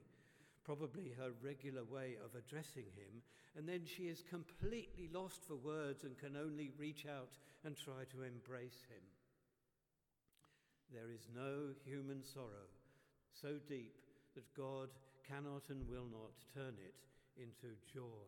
probably 0.64 1.14
her 1.18 1.32
regular 1.44 1.84
way 1.84 2.18
of 2.24 2.36
addressing 2.36 2.86
him, 2.96 3.22
and 3.58 3.68
then 3.68 3.82
she 3.86 4.04
is 4.04 4.24
completely 4.30 5.10
lost 5.14 5.44
for 5.48 5.56
words 5.56 6.04
and 6.04 6.18
can 6.18 6.36
only 6.36 6.72
reach 6.78 7.06
out 7.06 7.38
and 7.66 7.76
try 7.76 8.04
to 8.12 8.24
embrace 8.24 8.86
him. 8.90 9.04
There 10.94 11.12
is 11.12 11.28
no 11.36 11.74
human 11.86 12.24
sorrow 12.24 12.70
so 13.32 13.56
deep 13.68 13.96
that 14.36 14.54
God 14.56 14.90
cannot 15.28 15.64
and 15.70 15.88
will 15.88 16.08
not 16.12 16.34
turn 16.54 16.76
it 16.80 16.96
into 17.38 17.76
joy. 17.94 18.26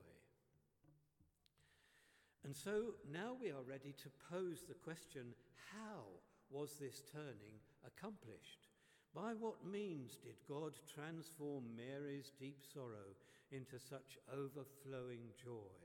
And 2.44 2.56
so 2.56 2.96
now 3.12 3.36
we 3.40 3.50
are 3.50 3.64
ready 3.68 3.94
to 4.04 4.10
pose 4.32 4.64
the 4.68 4.74
question 4.74 5.34
how 5.74 6.04
was 6.50 6.74
this 6.80 7.04
turning 7.12 7.62
accomplished? 7.86 8.71
By 9.14 9.34
what 9.38 9.66
means 9.66 10.18
did 10.24 10.36
God 10.48 10.74
transform 10.96 11.64
Mary's 11.76 12.32
deep 12.40 12.60
sorrow 12.74 13.12
into 13.52 13.78
such 13.78 14.18
overflowing 14.32 15.28
joy? 15.44 15.76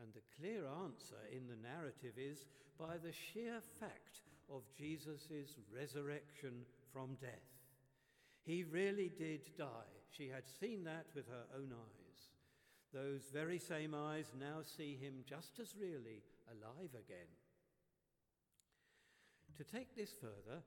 And 0.00 0.12
the 0.12 0.24
clear 0.40 0.66
answer 0.82 1.20
in 1.30 1.46
the 1.46 1.60
narrative 1.60 2.14
is 2.16 2.46
by 2.78 2.96
the 2.96 3.12
sheer 3.12 3.60
fact 3.78 4.22
of 4.50 4.62
Jesus' 4.76 5.60
resurrection 5.74 6.64
from 6.92 7.16
death. 7.20 7.52
He 8.44 8.64
really 8.64 9.10
did 9.16 9.56
die. 9.56 9.92
She 10.10 10.28
had 10.28 10.44
seen 10.60 10.84
that 10.84 11.06
with 11.14 11.26
her 11.28 11.46
own 11.56 11.72
eyes. 11.72 12.04
Those 12.92 13.22
very 13.32 13.58
same 13.58 13.94
eyes 13.94 14.32
now 14.38 14.62
see 14.62 14.96
him 14.96 15.24
just 15.28 15.58
as 15.60 15.74
really 15.78 16.22
alive 16.48 16.90
again. 16.94 17.30
To 19.56 19.64
take 19.64 19.94
this 19.96 20.14
further, 20.20 20.62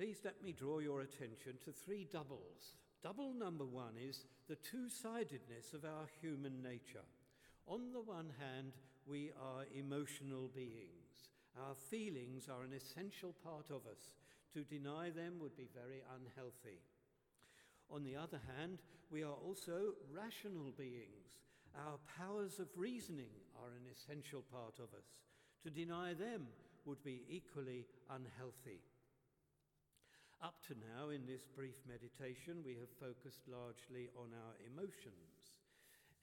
please 0.00 0.22
let 0.24 0.42
me 0.42 0.50
draw 0.50 0.78
your 0.78 1.02
attention 1.02 1.52
to 1.62 1.70
three 1.70 2.08
doubles. 2.10 2.72
Double 3.02 3.34
number 3.34 3.66
one 3.66 3.92
is 4.00 4.24
the 4.48 4.56
two 4.56 4.88
sidedness 4.88 5.74
of 5.74 5.84
our 5.84 6.08
human 6.22 6.62
nature. 6.62 7.04
On 7.66 7.92
the 7.92 8.00
one 8.00 8.32
hand, 8.40 8.72
we 9.06 9.30
are 9.38 9.66
emotional 9.78 10.48
beings. 10.56 11.28
Our 11.54 11.74
feelings 11.74 12.48
are 12.48 12.62
an 12.62 12.72
essential 12.72 13.34
part 13.44 13.66
of 13.68 13.84
us. 13.84 14.16
To 14.54 14.64
deny 14.64 15.10
them 15.10 15.34
would 15.38 15.54
be 15.54 15.68
very 15.74 16.00
unhealthy. 16.16 16.80
On 17.90 18.02
the 18.02 18.16
other 18.16 18.40
hand, 18.56 18.78
we 19.10 19.22
are 19.22 19.36
also 19.46 19.92
rational 20.10 20.72
beings. 20.78 21.44
Our 21.76 21.98
powers 22.16 22.58
of 22.58 22.68
reasoning 22.74 23.36
are 23.62 23.68
an 23.76 23.84
essential 23.92 24.44
part 24.50 24.78
of 24.78 24.96
us. 24.96 25.12
To 25.64 25.68
deny 25.68 26.14
them 26.14 26.46
would 26.86 27.04
be 27.04 27.20
equally 27.28 27.84
unhealthy. 28.08 28.80
Up 30.42 30.56
to 30.68 30.74
now, 30.96 31.10
in 31.10 31.26
this 31.26 31.44
brief 31.44 31.76
meditation, 31.86 32.64
we 32.64 32.72
have 32.80 32.88
focused 32.96 33.44
largely 33.46 34.08
on 34.16 34.32
our 34.32 34.56
emotions. 34.64 35.52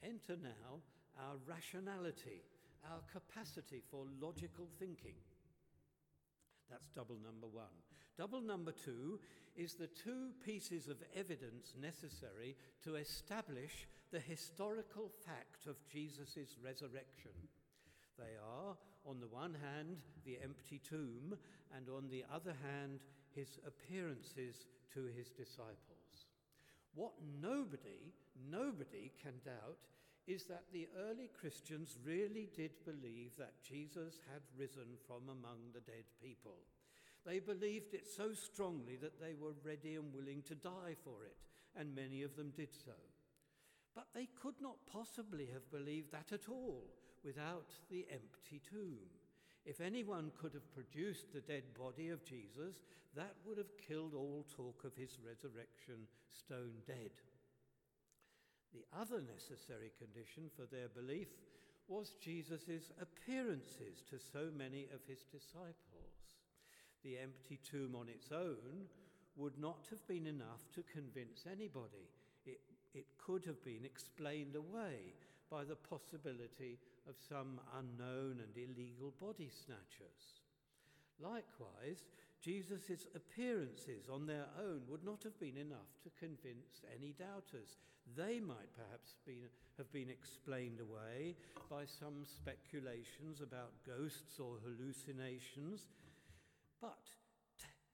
Enter 0.01 0.41
now 0.41 0.81
our 1.21 1.37
rationality, 1.45 2.41
our 2.89 3.01
capacity 3.13 3.83
for 3.91 4.05
logical 4.19 4.65
thinking. 4.79 5.13
That's 6.69 6.89
double 6.95 7.17
number 7.23 7.45
one. 7.45 7.77
Double 8.17 8.41
number 8.41 8.71
two 8.71 9.19
is 9.55 9.75
the 9.75 9.87
two 9.87 10.31
pieces 10.43 10.87
of 10.87 10.97
evidence 11.15 11.73
necessary 11.79 12.55
to 12.83 12.95
establish 12.95 13.87
the 14.11 14.19
historical 14.19 15.11
fact 15.25 15.67
of 15.67 15.75
Jesus' 15.91 16.57
resurrection. 16.63 17.37
They 18.17 18.33
are, 18.41 18.75
on 19.07 19.19
the 19.19 19.27
one 19.27 19.55
hand, 19.55 19.97
the 20.25 20.37
empty 20.43 20.79
tomb, 20.87 21.37
and 21.75 21.87
on 21.89 22.09
the 22.09 22.25
other 22.33 22.53
hand, 22.63 22.99
his 23.33 23.59
appearances 23.65 24.65
to 24.93 25.05
his 25.15 25.29
disciples. 25.29 26.27
What 26.93 27.13
nobody, 27.41 28.13
nobody 28.51 29.11
can 29.21 29.33
doubt 29.45 29.87
is 30.27 30.43
that 30.45 30.65
the 30.73 30.87
early 31.07 31.29
Christians 31.39 31.97
really 32.05 32.49
did 32.55 32.71
believe 32.83 33.31
that 33.37 33.63
Jesus 33.63 34.19
had 34.31 34.41
risen 34.59 34.97
from 35.07 35.29
among 35.29 35.71
the 35.73 35.79
dead 35.79 36.03
people. 36.21 36.57
They 37.25 37.39
believed 37.39 37.93
it 37.93 38.07
so 38.07 38.33
strongly 38.33 38.97
that 39.01 39.21
they 39.21 39.33
were 39.39 39.55
ready 39.63 39.95
and 39.95 40.13
willing 40.13 40.41
to 40.47 40.55
die 40.55 40.95
for 41.03 41.23
it, 41.25 41.37
and 41.79 41.95
many 41.95 42.23
of 42.23 42.35
them 42.35 42.51
did 42.55 42.73
so. 42.73 42.97
But 43.95 44.07
they 44.13 44.27
could 44.41 44.55
not 44.61 44.77
possibly 44.91 45.47
have 45.53 45.71
believed 45.71 46.11
that 46.11 46.33
at 46.33 46.49
all 46.49 46.83
without 47.27 47.75
the 47.91 48.07
empty 48.09 48.61
tomb. 48.63 49.03
If 49.65 49.81
anyone 49.81 50.31
could 50.39 50.53
have 50.53 50.73
produced 50.73 51.33
the 51.33 51.41
dead 51.41 51.63
body 51.77 52.07
of 52.07 52.23
Jesus, 52.23 52.79
that 53.17 53.35
would 53.45 53.57
have 53.57 53.75
killed 53.85 54.13
all 54.15 54.45
talk 54.55 54.85
of 54.85 54.95
his 54.95 55.19
resurrection 55.19 56.07
stone 56.31 56.79
dead. 56.87 57.11
The 58.73 58.87
other 58.97 59.19
necessary 59.19 59.91
condition 59.99 60.47
for 60.55 60.63
their 60.71 60.87
belief 60.87 61.27
was 61.89 62.15
Jesus' 62.23 62.95
appearances 63.01 64.03
to 64.09 64.17
so 64.19 64.47
many 64.55 64.87
of 64.95 65.03
his 65.05 65.23
disciples. 65.27 65.75
The 67.03 67.17
empty 67.17 67.59
tomb 67.69 67.95
on 67.95 68.07
its 68.07 68.31
own 68.31 68.87
would 69.35 69.59
not 69.59 69.87
have 69.89 70.05
been 70.07 70.27
enough 70.27 70.63
to 70.75 70.83
convince 70.93 71.43
anybody. 71.45 72.07
It, 72.45 72.59
it 72.93 73.05
could 73.17 73.43
have 73.45 73.63
been 73.65 73.83
explained 73.83 74.55
away 74.55 75.13
by 75.51 75.63
the 75.63 75.75
possibility 75.75 76.79
of 77.07 77.15
some 77.27 77.59
unknown 77.77 78.41
and 78.43 78.55
illegal 78.55 79.13
body 79.19 79.49
snatchers. 79.49 80.43
Likewise, 81.19 82.05
Jesus' 82.41 83.07
appearances 83.15 84.09
on 84.11 84.27
their 84.27 84.45
own 84.59 84.81
would 84.87 85.03
not 85.03 85.23
have 85.23 85.39
been 85.39 85.57
enough 85.57 85.97
to 86.03 86.09
convince 86.19 86.85
any 86.95 87.13
doubters. 87.13 87.77
They 88.15 88.39
might 88.39 88.71
perhaps 88.75 89.15
been, 89.25 89.49
have 89.77 89.91
been 89.91 90.09
explained 90.09 90.79
away 90.79 91.35
by 91.69 91.85
some 91.85 92.23
speculations 92.23 93.41
about 93.41 93.73
ghosts 93.85 94.39
or 94.39 94.59
hallucinations. 94.63 95.87
But 96.79 97.09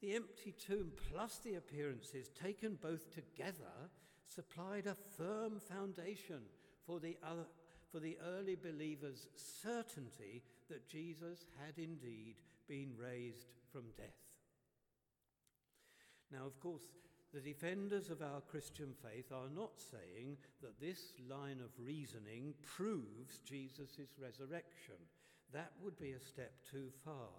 the 0.01 0.15
empty 0.15 0.51
tomb 0.51 0.91
plus 1.09 1.39
the 1.43 1.55
appearances, 1.55 2.29
taken 2.29 2.77
both 2.81 3.13
together, 3.13 3.89
supplied 4.27 4.87
a 4.87 4.97
firm 5.17 5.59
foundation 5.59 6.41
for 6.85 6.99
the 6.99 7.17
other 7.23 7.45
for 7.93 7.99
the 7.99 8.17
early 8.35 8.55
believers' 8.55 9.27
certainty 9.35 10.41
that 10.67 10.89
Jesus 10.89 11.45
had 11.63 11.77
indeed 11.77 12.37
been 12.67 12.91
raised 12.97 13.51
from 13.71 13.83
death. 13.95 14.07
Now, 16.31 16.47
of 16.47 16.59
course, 16.59 16.81
the 17.31 17.39
defenders 17.39 18.09
of 18.09 18.23
our 18.23 18.41
Christian 18.41 18.93
faith 19.03 19.31
are 19.31 19.49
not 19.55 19.73
saying 19.77 20.37
that 20.63 20.79
this 20.81 21.13
line 21.29 21.59
of 21.63 21.85
reasoning 21.85 22.55
proves 22.63 23.37
Jesus' 23.45 23.99
resurrection. 24.19 24.97
That 25.53 25.71
would 25.83 25.99
be 25.99 26.13
a 26.13 26.19
step 26.19 26.53
too 26.71 26.89
far. 27.05 27.29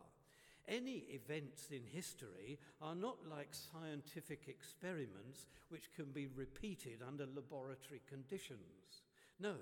Any 0.69 1.05
events 1.11 1.69
in 1.73 1.83
history 1.93 2.59
are 2.81 2.95
not 2.95 3.19
like 3.29 3.53
scientific 3.53 4.47
experiments 4.47 5.47
which 5.69 5.93
can 5.97 6.07
be 6.13 6.29
repeated 6.29 7.01
under 7.07 7.27
laboratory 7.27 8.03
conditions. 8.09 9.03
No, 9.41 9.55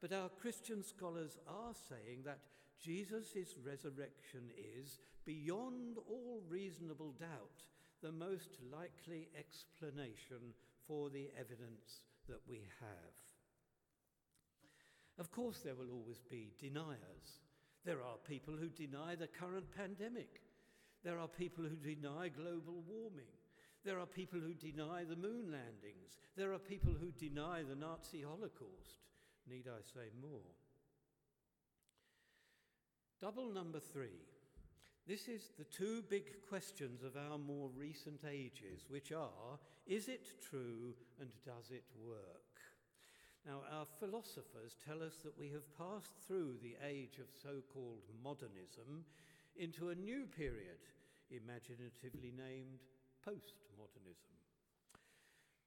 but 0.00 0.12
our 0.12 0.28
Christian 0.28 0.82
scholars 0.82 1.38
are 1.48 1.74
saying 1.88 2.22
that 2.24 2.38
Jesus' 2.80 3.56
resurrection 3.64 4.50
is, 4.56 5.00
beyond 5.24 5.98
all 6.08 6.42
reasonable 6.48 7.12
doubt, 7.18 7.62
the 8.02 8.12
most 8.12 8.58
likely 8.72 9.28
explanation 9.36 10.54
for 10.86 11.10
the 11.10 11.30
evidence 11.38 12.02
that 12.28 12.40
we 12.48 12.62
have. 12.80 13.14
Of 15.18 15.32
course, 15.32 15.58
there 15.64 15.74
will 15.74 15.90
always 15.90 16.20
be 16.30 16.52
deniers. 16.60 17.42
There 17.84 18.02
are 18.02 18.18
people 18.28 18.54
who 18.54 18.68
deny 18.68 19.16
the 19.16 19.26
current 19.26 19.66
pandemic. 19.76 20.42
There 21.02 21.18
are 21.18 21.28
people 21.28 21.64
who 21.64 21.76
deny 21.76 22.28
global 22.28 22.84
warming. 22.86 23.32
There 23.84 23.98
are 23.98 24.06
people 24.06 24.38
who 24.38 24.54
deny 24.54 25.04
the 25.04 25.16
moon 25.16 25.50
landings. 25.50 26.18
There 26.36 26.52
are 26.52 26.58
people 26.58 26.92
who 26.92 27.10
deny 27.10 27.62
the 27.62 27.74
Nazi 27.74 28.22
Holocaust. 28.22 29.07
Need 29.48 29.66
I 29.66 29.80
say 29.82 30.08
more? 30.20 30.52
Double 33.20 33.52
number 33.52 33.80
three. 33.80 34.20
This 35.06 35.26
is 35.26 35.50
the 35.58 35.64
two 35.64 36.02
big 36.10 36.46
questions 36.48 37.02
of 37.02 37.16
our 37.16 37.38
more 37.38 37.70
recent 37.74 38.20
ages, 38.28 38.84
which 38.88 39.10
are 39.10 39.58
is 39.86 40.08
it 40.08 40.28
true 40.50 40.92
and 41.18 41.30
does 41.46 41.70
it 41.70 41.84
work? 42.06 42.60
Now, 43.46 43.62
our 43.72 43.86
philosophers 43.98 44.76
tell 44.86 45.02
us 45.02 45.16
that 45.24 45.38
we 45.38 45.48
have 45.48 45.64
passed 45.78 46.12
through 46.26 46.56
the 46.62 46.76
age 46.86 47.18
of 47.18 47.32
so 47.42 47.62
called 47.72 48.04
modernism 48.22 49.06
into 49.56 49.88
a 49.88 49.94
new 49.94 50.26
period, 50.26 50.84
imaginatively 51.30 52.34
named 52.36 52.84
postmodernism. 53.26 54.36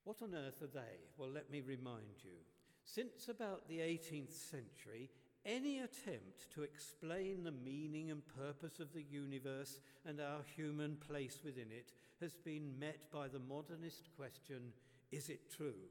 What 0.03 0.21
on 0.21 0.35
earth 0.35 0.61
are 0.61 0.67
they? 0.67 1.01
Well, 1.17 1.29
let 1.29 1.49
me 1.49 1.61
remind 1.61 2.21
you. 2.23 2.37
Since 2.83 3.29
about 3.29 3.67
the 3.67 3.79
18th 3.79 4.33
century, 4.33 5.09
any 5.45 5.79
attempt 5.79 6.51
to 6.53 6.63
explain 6.63 7.43
the 7.43 7.51
meaning 7.51 8.11
and 8.11 8.21
purpose 8.37 8.79
of 8.79 8.93
the 8.93 9.03
universe 9.03 9.79
and 10.05 10.19
our 10.19 10.41
human 10.55 10.97
place 10.97 11.39
within 11.43 11.71
it 11.71 11.91
has 12.19 12.35
been 12.35 12.77
met 12.79 13.11
by 13.11 13.27
the 13.27 13.39
modernist 13.39 14.09
question 14.15 14.73
is 15.11 15.29
it 15.29 15.51
true? 15.55 15.89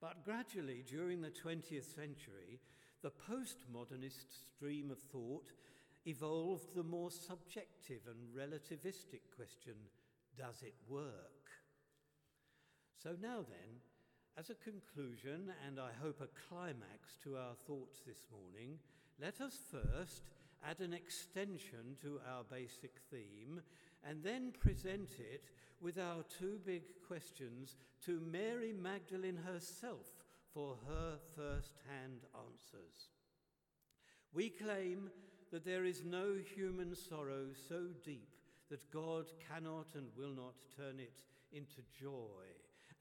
But 0.00 0.24
gradually, 0.24 0.84
during 0.88 1.20
the 1.20 1.30
20th 1.30 1.94
century, 1.94 2.60
the 3.02 3.10
postmodernist 3.10 4.26
stream 4.56 4.90
of 4.90 4.98
thought 4.98 5.52
evolved 6.06 6.74
the 6.74 6.82
more 6.82 7.10
subjective 7.10 8.00
and 8.08 8.34
relativistic 8.34 9.22
question 9.36 9.74
does 10.36 10.62
it 10.62 10.74
work? 10.88 11.50
So 13.02 13.10
now 13.20 13.44
then, 13.48 13.80
As 14.38 14.48
a 14.48 14.54
conclusion, 14.54 15.52
and 15.66 15.78
I 15.78 15.90
hope 16.02 16.22
a 16.22 16.48
climax 16.48 17.18
to 17.22 17.36
our 17.36 17.54
thoughts 17.66 18.00
this 18.06 18.26
morning, 18.32 18.78
let 19.20 19.42
us 19.42 19.58
first 19.70 20.22
add 20.66 20.80
an 20.80 20.94
extension 20.94 21.96
to 22.00 22.18
our 22.26 22.42
basic 22.42 22.92
theme 23.10 23.60
and 24.02 24.24
then 24.24 24.54
present 24.58 25.10
it 25.18 25.50
with 25.82 25.98
our 25.98 26.24
two 26.38 26.58
big 26.64 26.82
questions 27.06 27.76
to 28.06 28.20
Mary 28.20 28.72
Magdalene 28.72 29.38
herself 29.44 30.06
for 30.54 30.76
her 30.88 31.18
first 31.36 31.74
hand 31.86 32.20
answers. 32.34 33.10
We 34.32 34.48
claim 34.48 35.10
that 35.50 35.66
there 35.66 35.84
is 35.84 36.04
no 36.06 36.36
human 36.56 36.94
sorrow 36.94 37.48
so 37.68 37.88
deep 38.02 38.34
that 38.70 38.90
God 38.90 39.26
cannot 39.46 39.88
and 39.94 40.06
will 40.16 40.34
not 40.34 40.54
turn 40.74 40.98
it 40.98 41.20
into 41.52 41.82
joy, 42.00 42.48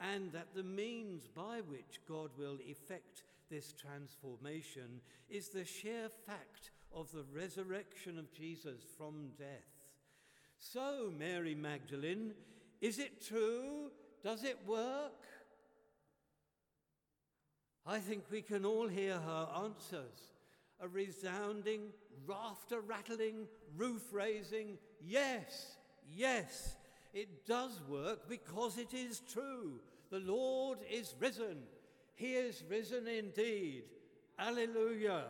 and 0.01 0.31
that 0.31 0.53
the 0.55 0.63
means 0.63 1.27
by 1.27 1.61
which 1.67 1.99
God 2.07 2.31
will 2.37 2.57
effect 2.65 3.23
this 3.49 3.73
transformation 3.73 5.01
is 5.29 5.49
the 5.49 5.65
sheer 5.65 6.09
fact 6.25 6.71
of 6.93 7.11
the 7.11 7.25
resurrection 7.33 8.17
of 8.17 8.33
Jesus 8.33 8.81
from 8.97 9.31
death. 9.37 9.47
So, 10.57 11.11
Mary 11.17 11.55
Magdalene, 11.55 12.33
is 12.81 12.99
it 12.99 13.25
true? 13.25 13.91
Does 14.23 14.43
it 14.43 14.57
work? 14.67 15.25
I 17.85 17.99
think 17.99 18.23
we 18.29 18.41
can 18.41 18.65
all 18.65 18.87
hear 18.87 19.17
her 19.17 19.47
answers 19.63 20.31
a 20.79 20.87
resounding, 20.87 21.81
rafter 22.25 22.79
rattling, 22.81 23.47
roof 23.77 24.01
raising 24.11 24.77
yes, 24.99 25.75
yes. 26.11 26.75
It 27.13 27.45
does 27.45 27.81
work 27.89 28.29
because 28.29 28.77
it 28.77 28.93
is 28.93 29.21
true. 29.31 29.79
The 30.09 30.19
Lord 30.19 30.79
is 30.89 31.13
risen. 31.19 31.63
He 32.15 32.33
is 32.33 32.63
risen 32.69 33.07
indeed. 33.07 33.83
Alleluia. 34.39 35.25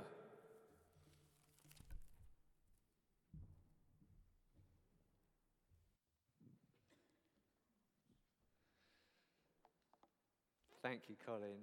Thank 10.84 11.10
you, 11.10 11.16
Colin. 11.26 11.62